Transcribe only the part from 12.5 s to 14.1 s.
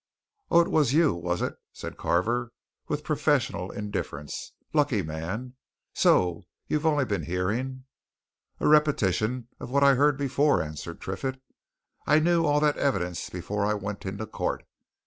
that evidence before I went